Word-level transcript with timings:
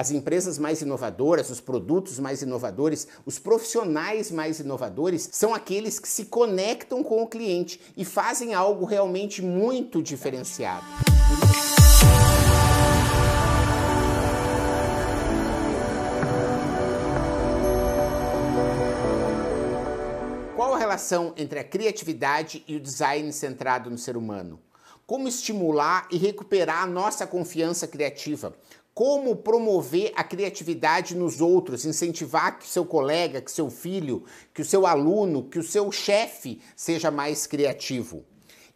as 0.00 0.10
empresas 0.10 0.58
mais 0.58 0.80
inovadoras, 0.80 1.50
os 1.50 1.60
produtos 1.60 2.18
mais 2.18 2.40
inovadores, 2.40 3.06
os 3.26 3.38
profissionais 3.38 4.30
mais 4.30 4.58
inovadores 4.58 5.28
são 5.30 5.54
aqueles 5.54 5.98
que 5.98 6.08
se 6.08 6.24
conectam 6.24 7.04
com 7.04 7.22
o 7.22 7.26
cliente 7.26 7.78
e 7.94 8.02
fazem 8.02 8.54
algo 8.54 8.86
realmente 8.86 9.42
muito 9.42 10.02
diferenciado. 10.02 10.86
Qual 20.56 20.72
a 20.72 20.78
relação 20.78 21.34
entre 21.36 21.58
a 21.58 21.64
criatividade 21.64 22.64
e 22.66 22.76
o 22.76 22.80
design 22.80 23.30
centrado 23.34 23.90
no 23.90 23.98
ser 23.98 24.16
humano? 24.16 24.58
Como 25.06 25.28
estimular 25.28 26.08
e 26.10 26.16
recuperar 26.16 26.84
a 26.84 26.86
nossa 26.86 27.26
confiança 27.26 27.86
criativa? 27.86 28.54
Como 29.00 29.34
promover 29.34 30.12
a 30.14 30.22
criatividade 30.22 31.16
nos 31.16 31.40
outros, 31.40 31.86
incentivar 31.86 32.58
que 32.58 32.68
seu 32.68 32.84
colega, 32.84 33.40
que 33.40 33.50
seu 33.50 33.70
filho, 33.70 34.24
que 34.52 34.60
o 34.60 34.64
seu 34.64 34.86
aluno, 34.86 35.44
que 35.44 35.58
o 35.58 35.62
seu 35.62 35.90
chefe 35.90 36.60
seja 36.76 37.10
mais 37.10 37.46
criativo. 37.46 38.26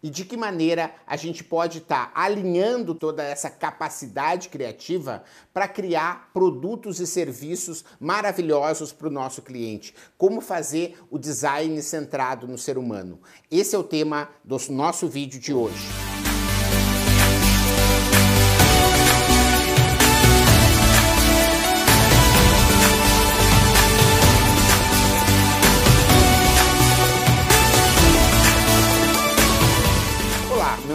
E 0.02 0.08
de 0.08 0.24
que 0.24 0.34
maneira 0.34 0.94
a 1.06 1.14
gente 1.14 1.44
pode 1.44 1.76
estar 1.76 2.06
tá 2.06 2.12
alinhando 2.18 2.94
toda 2.94 3.22
essa 3.22 3.50
capacidade 3.50 4.48
criativa 4.48 5.22
para 5.52 5.68
criar 5.68 6.30
produtos 6.32 7.00
e 7.00 7.06
serviços 7.06 7.84
maravilhosos 8.00 8.94
para 8.94 9.08
o 9.08 9.12
nosso 9.12 9.42
cliente? 9.42 9.94
Como 10.16 10.40
fazer 10.40 10.98
o 11.10 11.18
design 11.18 11.82
centrado 11.82 12.48
no 12.48 12.56
ser 12.56 12.78
humano? 12.78 13.20
Esse 13.50 13.76
é 13.76 13.78
o 13.78 13.84
tema 13.84 14.30
do 14.42 14.56
nosso 14.72 15.06
vídeo 15.06 15.38
de 15.38 15.52
hoje. 15.52 15.93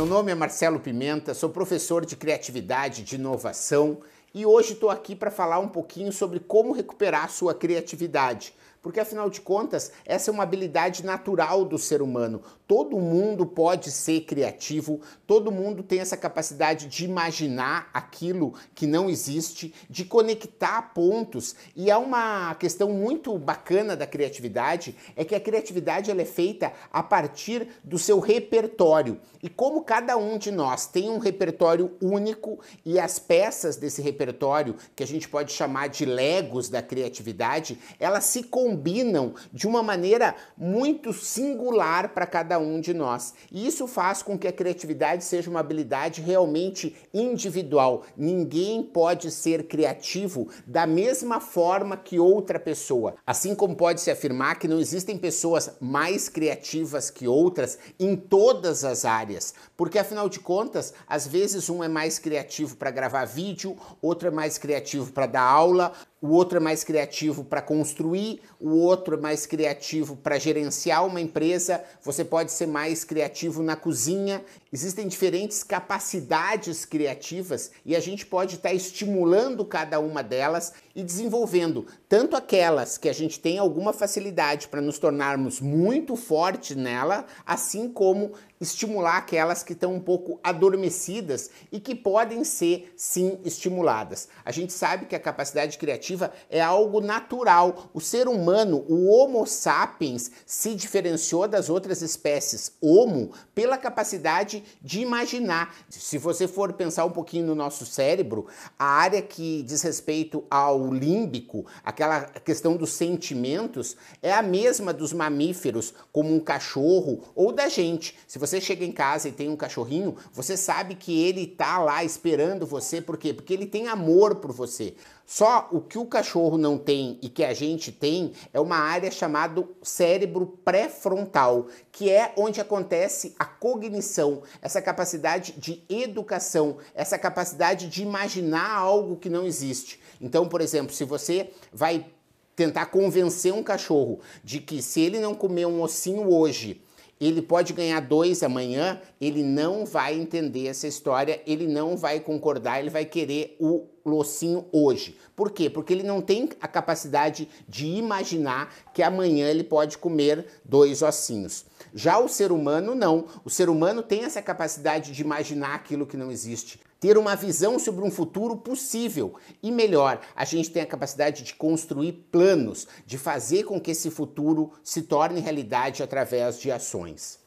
Nome 0.10 0.32
é 0.32 0.36
Marcelo 0.36 0.80
Pimenta, 0.80 1.36
sou 1.36 1.52
professor 1.52 2.04
de 2.04 2.16
criatividade, 2.16 3.04
de 3.04 3.14
inovação 3.14 4.00
e 4.34 4.44
hoje 4.44 4.74
estou 4.74 4.90
aqui 4.90 5.16
para 5.16 5.30
falar 5.30 5.60
um 5.60 5.68
pouquinho 5.68 6.12
sobre 6.12 6.40
como 6.40 6.74
recuperar 6.74 7.26
a 7.26 7.28
sua 7.28 7.54
criatividade 7.54 8.52
porque 8.82 9.00
afinal 9.00 9.30
de 9.30 9.42
contas, 9.42 9.92
essa 10.06 10.32
é 10.32 10.34
uma 10.34 10.44
habilidade 10.44 11.06
natural 11.06 11.66
do 11.66 11.78
ser 11.78 12.02
humano. 12.02 12.42
Todo 12.68 13.00
mundo 13.00 13.46
pode 13.46 13.92
ser 13.92 14.22
criativo, 14.22 15.02
todo 15.26 15.52
mundo 15.52 15.84
tem 15.84 16.00
essa 16.00 16.16
capacidade 16.16 16.88
de 16.88 17.04
imaginar 17.04 17.90
aquilo 17.94 18.54
que 18.76 18.88
não 18.88 19.10
existe, 19.10 19.74
de 19.90 20.06
conectar 20.06 20.94
pontos. 20.94 21.56
E 21.76 21.90
há 21.92 21.98
uma 21.98 22.56
questão 22.56 22.90
muito 22.90 23.38
bacana 23.38 23.96
da 23.96 24.08
criatividade, 24.08 24.96
é 25.16 25.26
que 25.26 25.36
a 25.36 25.40
criatividade 25.40 26.12
ela 26.12 26.22
é 26.22 26.26
feita 26.26 26.72
a 26.92 27.04
partir 27.04 27.68
do 27.84 27.98
seu 27.98 28.20
repertório. 28.20 29.20
E 29.42 29.50
como 29.50 29.84
cada 29.84 30.16
um 30.16 30.38
de 30.38 30.52
nós 30.52 30.86
tem 30.86 31.10
um 31.10 31.18
repertório 31.18 31.96
único 32.02 32.60
e 32.86 33.00
as 33.00 33.18
peças 33.18 33.78
desse 33.78 34.02
repertório, 34.02 34.76
que 34.96 35.04
a 35.04 35.08
gente 35.08 35.28
pode 35.28 35.52
chamar 35.52 35.88
de 35.88 36.06
legos 36.06 36.70
da 36.70 36.82
criatividade, 36.82 37.80
elas 38.00 38.26
se 38.26 38.44
combinam 38.70 39.34
de 39.52 39.68
uma 39.68 39.82
maneira 39.82 40.36
muito 40.56 41.12
singular 41.12 42.10
para 42.10 42.28
cada 42.28 42.60
um 42.60 42.80
de 42.80 42.94
nós. 42.94 43.34
E 43.52 43.66
isso 43.66 43.88
faz 43.88 44.22
com 44.22 44.38
que 44.38 44.48
a 44.48 44.54
criatividade 44.54 45.24
seja 45.24 45.50
uma 45.50 45.60
habilidade 45.60 46.22
realmente 46.22 46.96
individual. 47.12 48.04
Ninguém 48.16 48.84
pode 48.84 49.32
ser 49.32 49.64
criativo 49.68 50.50
da 50.68 50.86
mesma 50.86 51.40
forma 51.40 51.98
que 51.98 52.20
outra 52.20 52.60
pessoa. 52.60 53.16
Assim 53.26 53.56
como 53.56 53.76
pode-se 53.76 54.12
afirmar 54.12 54.60
que 54.60 54.68
não 54.68 54.80
existem 54.80 55.18
pessoas 55.18 55.72
mais 55.80 56.30
criativas 56.30 57.10
que 57.10 57.28
outras 57.28 57.80
em 58.00 58.16
todas 58.16 58.84
as 58.84 59.04
áreas, 59.04 59.54
porque 59.76 59.98
afinal 59.98 60.30
de 60.30 60.40
contas, 60.40 60.94
às 61.08 61.26
vezes 61.26 61.70
um 61.70 61.84
é 61.84 61.88
mais 61.88 62.20
criativo 62.20 62.76
para 62.76 62.92
gravar 62.92 63.26
vídeo, 63.26 63.76
outro 64.02 64.28
é 64.28 64.32
mais 64.32 64.58
criativo 64.58 65.12
para 65.12 65.26
dar 65.26 65.42
aula, 65.42 65.92
o 66.22 66.30
outro 66.30 66.58
é 66.58 66.60
mais 66.60 66.84
criativo 66.84 67.44
para 67.44 67.62
construir, 67.62 68.42
o 68.60 68.72
outro 68.76 69.16
é 69.16 69.20
mais 69.20 69.46
criativo 69.46 70.18
para 70.18 70.38
gerenciar 70.38 71.06
uma 71.06 71.22
empresa, 71.22 71.84
você 72.04 72.26
pode 72.26 72.52
ser 72.52 72.68
mais 72.68 73.04
criativo 73.04 73.64
na 73.64 73.76
cozinha. 73.76 74.44
Existem 74.72 75.08
diferentes 75.08 75.64
capacidades 75.64 76.86
criativas 76.86 77.72
e 77.86 77.96
a 77.96 78.00
gente 78.00 78.26
pode 78.26 78.56
estar 78.56 78.70
tá 78.70 78.76
estimulando 78.76 79.64
cada 79.64 80.00
uma 80.00 80.22
delas 80.22 80.74
e 81.00 81.04
desenvolvendo 81.04 81.86
tanto 82.10 82.36
aquelas 82.36 82.98
que 82.98 83.08
a 83.08 83.14
gente 83.14 83.40
tem 83.40 83.58
alguma 83.58 83.94
facilidade 83.94 84.68
para 84.68 84.82
nos 84.82 85.00
tornarmos 85.00 85.62
muito 85.62 86.16
fortes 86.18 86.76
nela, 86.76 87.26
assim 87.46 87.88
como 87.88 88.34
estimular 88.60 89.18
aquelas 89.18 89.64
que 89.64 89.72
estão 89.72 89.94
um 89.94 90.00
pouco 90.00 90.38
adormecidas 90.44 91.50
e 91.72 91.80
que 91.80 91.96
podem 91.96 92.44
ser 92.44 92.92
sim 92.98 93.40
estimuladas. 93.46 94.28
A 94.44 94.52
gente 94.52 94.74
sabe 94.74 95.06
que 95.06 95.16
a 95.16 95.20
capacidade 95.20 95.78
criativa 95.78 96.34
é 96.50 96.60
algo 96.60 97.00
natural. 97.00 97.90
O 97.94 98.02
ser 98.02 98.28
humano, 98.28 98.84
o 98.90 99.08
Homo 99.08 99.46
sapiens, 99.46 100.30
se 100.46 100.76
diferenciou 100.76 101.48
das 101.48 101.70
outras 101.70 102.02
espécies 102.02 102.74
Homo 102.82 103.32
pela 103.56 103.78
capacidade 103.78 104.64
de 104.82 105.00
imaginar. 105.00 105.74
Se 105.90 106.18
você 106.18 106.48
for 106.48 106.74
pensar 106.74 107.06
um 107.06 107.12
pouquinho 107.12 107.46
no 107.46 107.56
nosso 107.56 107.86
cérebro, 107.86 108.48
a 108.78 108.86
área 108.86 109.22
que 109.22 109.64
diz 109.64 109.82
respeito 109.82 110.44
ao 110.50 110.89
límbico, 110.94 111.66
aquela 111.84 112.22
questão 112.22 112.76
dos 112.76 112.92
sentimentos, 112.92 113.96
é 114.22 114.34
a 114.34 114.42
mesma 114.42 114.94
dos 114.94 115.14
mamíferos, 115.14 115.94
como 116.12 116.34
um 116.34 116.40
cachorro 116.40 117.24
ou 117.36 117.52
da 117.52 117.68
gente. 117.68 118.16
Se 118.28 118.40
você 118.40 118.60
chega 118.60 118.86
em 118.86 118.92
casa 118.92 119.30
e 119.30 119.32
tem 119.32 119.50
um 119.50 119.56
cachorrinho, 119.56 120.16
você 120.34 120.56
sabe 120.58 120.96
que 120.96 121.22
ele 121.22 121.48
tá 121.48 121.78
lá 121.80 122.04
esperando 122.04 122.66
você, 122.66 123.02
por 123.02 123.18
quê? 123.18 123.34
Porque 123.34 123.54
ele 123.54 123.66
tem 123.66 123.88
amor 123.88 124.36
por 124.36 124.52
você. 124.52 124.96
Só 125.32 125.70
o 125.72 125.80
que 125.80 126.00
o 126.00 126.08
cachorro 126.08 126.58
não 126.58 126.76
tem 126.76 127.20
e 127.22 127.30
que 127.30 127.44
a 127.44 127.54
gente 127.54 127.92
tem 127.92 128.34
é 128.52 128.60
uma 128.60 128.78
área 128.78 129.12
chamada 129.12 129.64
cérebro 129.84 130.60
pré-frontal, 130.66 131.68
que 131.92 132.10
é 132.10 132.34
onde 132.36 132.60
acontece 132.60 133.36
a 133.38 133.46
cognição, 133.46 134.42
essa 134.60 134.82
capacidade 134.82 135.52
de 135.52 135.84
educação, 135.88 136.78
essa 136.96 137.16
capacidade 137.20 137.88
de 137.90 138.02
imaginar 138.02 138.72
algo 138.72 139.18
que 139.18 139.30
não 139.30 139.46
existe. 139.46 140.00
Então, 140.20 140.50
por 140.50 140.62
exemplo, 140.62 140.96
se 140.96 141.04
você 141.04 141.52
vai 141.72 142.08
tentar 142.56 142.88
convencer 142.88 143.54
um 143.54 143.62
cachorro 143.62 144.22
de 144.44 144.60
que 144.60 144.82
se 144.82 145.00
ele 145.00 145.20
não 145.20 145.36
comer 145.36 145.68
um 145.68 145.84
ossinho 145.84 146.28
hoje, 146.28 146.82
ele 147.20 147.42
pode 147.42 147.74
ganhar 147.74 148.00
dois 148.00 148.42
amanhã, 148.44 149.02
ele 149.20 149.44
não 149.44 149.86
vai 149.86 150.14
entender 150.18 150.68
essa 150.68 150.88
história, 150.88 151.42
ele 151.46 151.68
não 151.68 151.98
vai 151.98 152.20
concordar, 152.20 152.80
ele 152.80 152.90
vai 152.90 153.04
querer 153.04 153.58
o 153.60 153.86
locinho 154.06 154.66
hoje. 154.72 155.18
Por 155.36 155.52
quê? 155.52 155.70
Porque 155.70 155.94
ele 155.94 156.04
não 156.04 156.22
tem 156.22 156.50
a 156.62 156.68
capacidade 156.68 157.48
de 157.68 157.88
imaginar 157.88 158.74
que 158.94 159.04
amanhã 159.04 159.50
ele 159.50 159.64
pode 159.64 159.98
comer 159.98 160.46
dois 160.64 161.02
ossinhos. 161.02 161.66
Já 161.94 162.18
o 162.20 162.30
ser 162.30 162.52
humano 162.52 162.96
não. 162.96 163.26
O 163.44 163.50
ser 163.50 163.70
humano 163.70 164.02
tem 164.02 164.24
essa 164.24 164.42
capacidade 164.42 165.12
de 165.12 165.22
imaginar 165.22 165.76
aquilo 165.76 166.08
que 166.08 166.18
não 166.18 166.32
existe 166.32 166.80
ter 167.00 167.18
uma 167.18 167.36
visão 167.36 167.80
sobre 167.80 168.04
um 168.04 168.12
futuro 168.12 168.58
possível. 168.58 169.36
E 169.64 169.72
melhor, 169.72 170.20
a 170.36 170.44
gente 170.46 170.70
tem 170.70 170.82
a 170.82 170.88
capacidade 170.88 171.44
de 171.44 171.54
construir 171.54 172.28
planos, 172.32 172.88
de 173.06 173.18
fazer 173.18 173.64
com 173.64 173.80
que 173.80 173.92
esse 173.92 174.10
futuro 174.10 174.72
se 174.84 175.04
torne 175.04 175.40
realidade 175.40 176.04
através 176.04 176.60
de 176.60 176.72
ações. 176.72 177.40